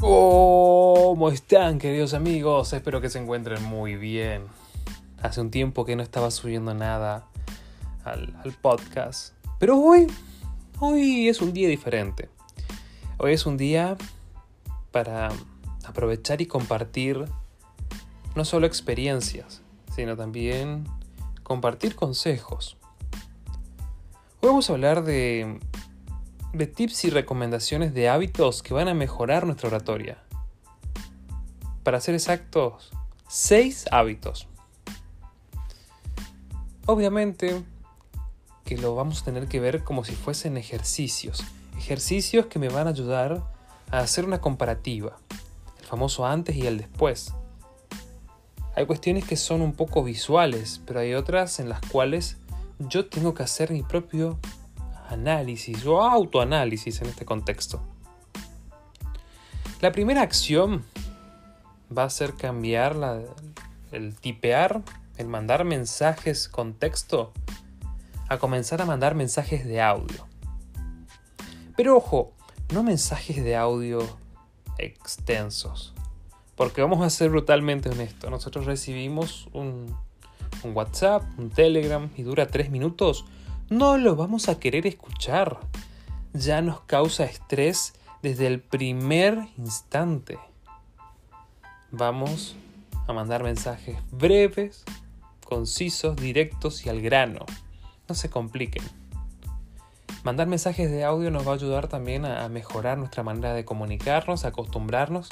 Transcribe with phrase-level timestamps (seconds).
[0.00, 2.72] ¿Cómo están, queridos amigos?
[2.72, 4.44] Espero que se encuentren muy bien.
[5.20, 7.26] Hace un tiempo que no estaba subiendo nada
[8.04, 9.34] al, al, podcast.
[9.58, 10.06] Pero hoy,
[10.78, 12.28] hoy es un día diferente.
[13.16, 13.96] Hoy es un día
[14.92, 15.30] para
[15.84, 17.24] aprovechar y compartir
[18.36, 19.62] no solo experiencias,
[19.96, 20.84] sino también
[21.42, 22.76] compartir consejos.
[24.40, 25.58] Hoy vamos a hablar de
[26.52, 30.18] de tips y recomendaciones de hábitos que van a mejorar nuestra oratoria.
[31.82, 32.90] Para ser exactos,
[33.28, 34.48] 6 hábitos.
[36.86, 37.62] Obviamente
[38.64, 41.44] que lo vamos a tener que ver como si fuesen ejercicios.
[41.78, 43.42] Ejercicios que me van a ayudar
[43.90, 45.18] a hacer una comparativa.
[45.78, 47.34] El famoso antes y el después.
[48.74, 52.36] Hay cuestiones que son un poco visuales, pero hay otras en las cuales
[52.78, 54.38] yo tengo que hacer mi propio
[55.08, 57.82] análisis o autoanálisis en este contexto.
[59.80, 60.84] La primera acción
[61.96, 62.96] va a ser cambiar
[63.92, 64.82] el tipear,
[65.16, 67.32] el mandar mensajes con texto,
[68.28, 70.26] a comenzar a mandar mensajes de audio.
[71.76, 72.32] Pero ojo,
[72.72, 74.00] no mensajes de audio
[74.78, 75.94] extensos.
[76.56, 78.30] Porque vamos a ser brutalmente honestos.
[78.30, 79.96] Nosotros recibimos un,
[80.64, 83.24] un WhatsApp, un Telegram y dura tres minutos
[83.70, 85.58] no lo vamos a querer escuchar.
[86.32, 90.38] Ya nos causa estrés desde el primer instante.
[91.90, 92.56] Vamos
[93.06, 94.84] a mandar mensajes breves,
[95.44, 97.46] concisos, directos y al grano.
[98.08, 98.84] No se compliquen.
[100.24, 104.44] Mandar mensajes de audio nos va a ayudar también a mejorar nuestra manera de comunicarnos,
[104.44, 105.28] a acostumbrarnos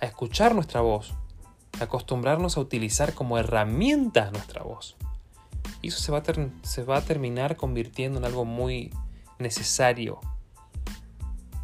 [0.00, 1.12] a escuchar nuestra voz,
[1.78, 4.96] a acostumbrarnos a utilizar como herramienta nuestra voz.
[5.82, 6.12] Y eso se
[6.82, 8.92] va, a terminar convirtiendo en algo muy
[9.38, 10.20] necesario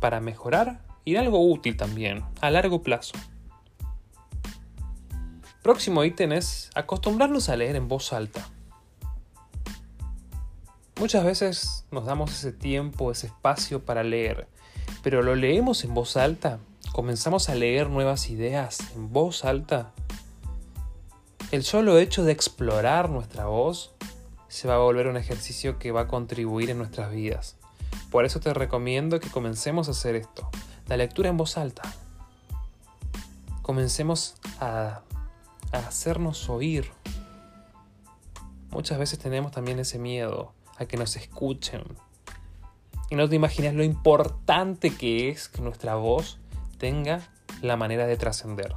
[0.00, 3.14] para mejorar y en algo útil también, a largo plazo.
[5.62, 8.48] Próximo ítem es acostumbrarnos a leer en voz alta.
[10.98, 14.48] Muchas veces nos damos ese tiempo, ese espacio para leer,
[15.02, 16.58] pero lo leemos en voz alta,
[16.92, 19.92] comenzamos a leer nuevas ideas en voz alta.
[21.50, 23.95] El solo hecho de explorar nuestra voz
[24.48, 27.56] se va a volver un ejercicio que va a contribuir en nuestras vidas.
[28.10, 30.48] Por eso te recomiendo que comencemos a hacer esto,
[30.86, 31.82] la lectura en voz alta.
[33.62, 35.02] Comencemos a,
[35.72, 36.90] hacernos oír.
[38.70, 41.82] Muchas veces tenemos también ese miedo a que nos escuchen.
[43.10, 46.38] Y no te imaginas lo importante que es que nuestra voz
[46.78, 47.20] tenga
[47.62, 48.74] la manera de trascender.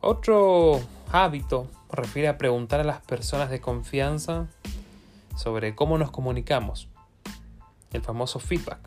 [0.00, 0.80] Otro
[1.12, 4.46] hábito refiere a preguntar a las personas de confianza
[5.36, 6.88] sobre cómo nos comunicamos.
[7.92, 8.80] El famoso feedback.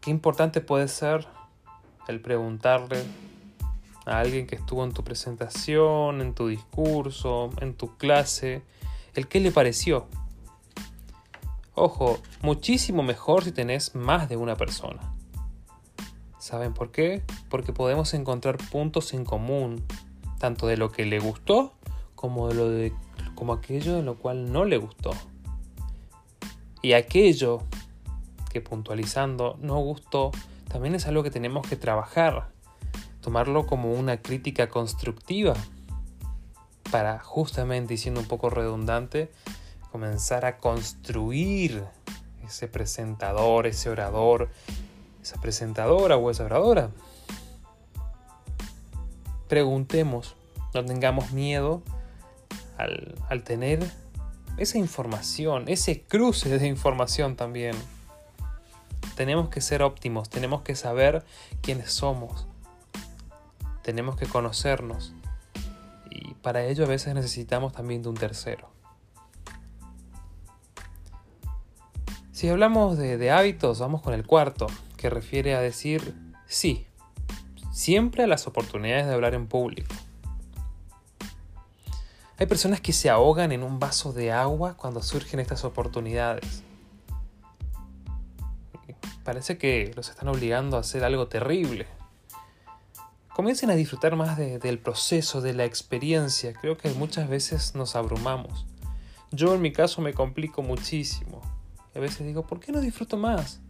[0.00, 1.26] Qué importante puede ser
[2.06, 3.02] el preguntarle
[4.06, 8.62] a alguien que estuvo en tu presentación, en tu discurso, en tu clase,
[9.14, 10.06] el qué le pareció.
[11.74, 15.13] Ojo, muchísimo mejor si tenés más de una persona.
[16.44, 17.22] ¿Saben por qué?
[17.48, 19.82] Porque podemos encontrar puntos en común,
[20.38, 21.72] tanto de lo que le gustó
[22.14, 22.92] como de lo de
[23.34, 25.12] como aquello de lo cual no le gustó.
[26.82, 27.62] Y aquello
[28.50, 30.32] que puntualizando no gustó,
[30.68, 32.50] también es algo que tenemos que trabajar,
[33.22, 35.54] tomarlo como una crítica constructiva
[36.90, 39.32] para justamente, y siendo un poco redundante,
[39.90, 41.84] comenzar a construir
[42.46, 44.50] ese presentador, ese orador,
[45.24, 46.90] esa presentadora o esa oradora.
[49.48, 50.36] Preguntemos,
[50.74, 51.82] no tengamos miedo
[52.76, 53.90] al, al tener
[54.58, 57.74] esa información, ese cruce de información también.
[59.16, 61.24] Tenemos que ser óptimos, tenemos que saber
[61.62, 62.46] quiénes somos,
[63.82, 65.14] tenemos que conocernos
[66.10, 68.68] y para ello a veces necesitamos también de un tercero.
[72.32, 74.66] Si hablamos de, de hábitos, vamos con el cuarto,
[75.04, 76.14] que refiere a decir
[76.46, 76.86] sí,
[77.74, 79.94] siempre a las oportunidades de hablar en público.
[82.38, 86.62] Hay personas que se ahogan en un vaso de agua cuando surgen estas oportunidades.
[89.24, 91.86] Parece que los están obligando a hacer algo terrible.
[93.34, 96.54] Comiencen a disfrutar más del proceso, de la experiencia.
[96.54, 98.64] Creo que muchas veces nos abrumamos.
[99.32, 101.42] Yo en mi caso me complico muchísimo.
[101.94, 103.60] A veces digo, ¿por qué no disfruto más?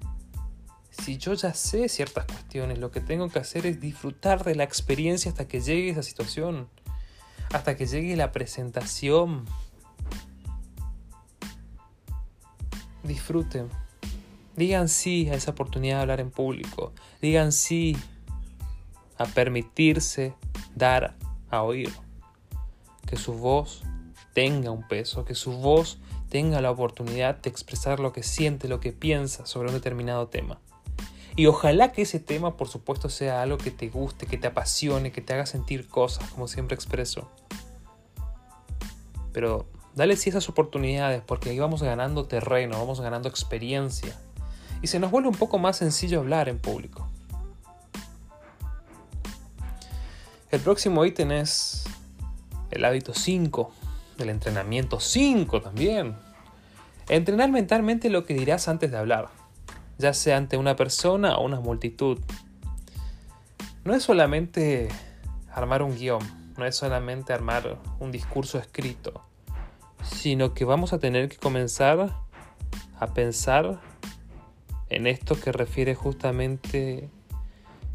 [1.02, 4.64] Si yo ya sé ciertas cuestiones, lo que tengo que hacer es disfrutar de la
[4.64, 6.69] experiencia hasta que llegue esa situación,
[7.52, 9.44] hasta que llegue la presentación.
[13.05, 13.69] disfruten.
[14.56, 16.93] Digan sí a esa oportunidad de hablar en público.
[17.20, 17.96] Digan sí
[19.19, 20.35] a permitirse
[20.75, 21.14] dar
[21.50, 21.93] a oír.
[23.06, 23.82] Que su voz
[24.32, 25.99] tenga un peso, que su voz
[26.31, 30.58] tenga la oportunidad de expresar lo que siente, lo que piensa sobre un determinado tema.
[31.36, 35.10] Y ojalá que ese tema, por supuesto, sea algo que te guste, que te apasione,
[35.10, 37.28] que te haga sentir cosas, como siempre expreso.
[39.32, 39.66] Pero
[39.96, 44.16] dale sí esas oportunidades, porque ahí vamos ganando terreno, vamos ganando experiencia.
[44.81, 47.08] Y se nos vuelve un poco más sencillo hablar en público.
[50.52, 51.84] El próximo ítem es
[52.70, 53.72] el hábito 5,
[54.19, 56.14] el entrenamiento 5 también.
[57.08, 59.44] Entrenar mentalmente lo que dirás antes de hablar
[59.99, 62.19] ya sea ante una persona o una multitud.
[63.85, 64.88] No es solamente
[65.52, 66.23] armar un guion,
[66.56, 69.25] no es solamente armar un discurso escrito,
[70.02, 72.14] sino que vamos a tener que comenzar
[72.99, 73.81] a pensar
[74.88, 77.11] en esto que refiere justamente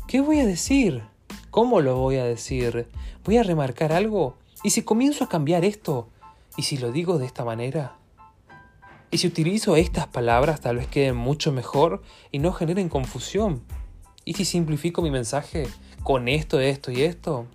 [0.10, 1.04] ¿qué voy a decir?
[1.52, 2.88] ¿Cómo lo voy a decir?
[3.24, 4.38] ¿Voy a remarcar algo?
[4.64, 6.10] ¿Y si comienzo a cambiar esto?
[6.58, 7.99] ¿Y si lo digo de esta manera?
[9.12, 13.64] Y si utilizo estas palabras tal vez queden mucho mejor y no generen confusión.
[14.24, 15.68] Y si simplifico mi mensaje
[16.04, 17.48] con esto, esto y esto.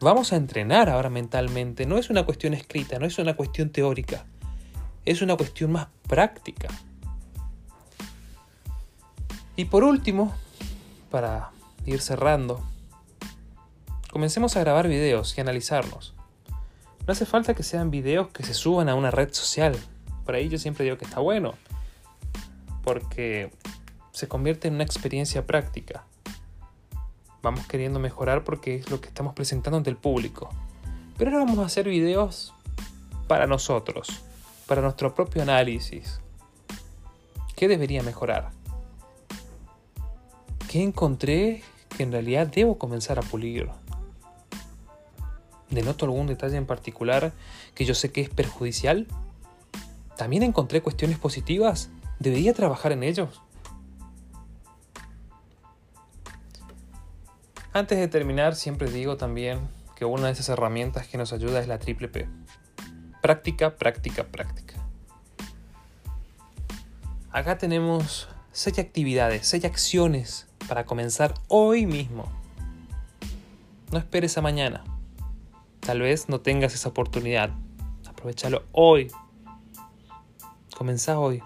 [0.00, 1.86] Vamos a entrenar ahora mentalmente.
[1.86, 4.24] No es una cuestión escrita, no es una cuestión teórica.
[5.04, 6.68] Es una cuestión más práctica.
[9.56, 10.34] Y por último,
[11.10, 11.50] para
[11.84, 12.64] ir cerrando,
[14.10, 16.14] comencemos a grabar videos y analizarnos.
[17.10, 19.76] No hace falta que sean videos que se suban a una red social.
[20.24, 21.54] Por ahí yo siempre digo que está bueno.
[22.84, 23.50] Porque
[24.12, 26.04] se convierte en una experiencia práctica.
[27.42, 30.50] Vamos queriendo mejorar porque es lo que estamos presentando ante el público.
[31.18, 32.54] Pero ahora vamos a hacer videos
[33.26, 34.22] para nosotros,
[34.68, 36.20] para nuestro propio análisis.
[37.56, 38.52] ¿Qué debería mejorar?
[40.68, 41.64] ¿Qué encontré
[41.96, 43.68] que en realidad debo comenzar a pulir?
[45.70, 47.32] Denoto algún detalle en particular
[47.74, 49.06] que yo sé que es perjudicial?
[50.16, 51.90] ¿También encontré cuestiones positivas?
[52.18, 53.40] ¿Debería trabajar en ellos?
[57.72, 59.60] Antes de terminar, siempre digo también
[59.94, 62.28] que una de esas herramientas que nos ayuda es la triple P.
[63.22, 64.74] Práctica, práctica, práctica.
[67.30, 72.24] Acá tenemos seis actividades, seis acciones para comenzar hoy mismo.
[73.92, 74.84] No esperes a mañana.
[75.80, 77.50] Tal vez no tengas esa oportunidad.
[78.08, 79.10] Aprovechalo hoy.
[80.76, 81.42] Comenzá hoy.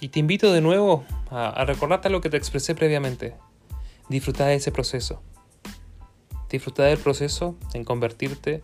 [0.00, 3.34] Y te invito de nuevo a, recordarte lo que te expresé previamente.
[4.08, 5.22] Disfruta de ese proceso.
[6.50, 8.62] Disfruta del proceso en convertirte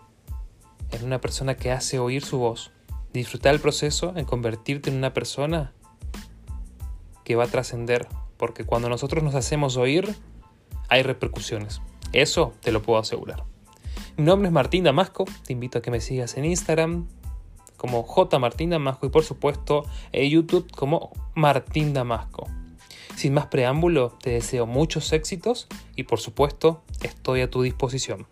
[0.90, 2.72] en una persona que hace oír su voz.
[3.12, 5.72] Disfruta del proceso en convertirte en una persona
[7.24, 8.06] que va a trascender.
[8.36, 10.14] Porque cuando nosotros nos hacemos oír,
[10.88, 11.80] hay repercusiones.
[12.12, 13.44] Eso te lo puedo asegurar.
[14.16, 17.08] Mi nombre es Martín Damasco, te invito a que me sigas en Instagram
[17.76, 22.46] como J Martín Damasco y por supuesto en YouTube como Martín Damasco.
[23.16, 25.66] Sin más preámbulo, te deseo muchos éxitos
[25.96, 28.28] y por supuesto estoy a tu disposición.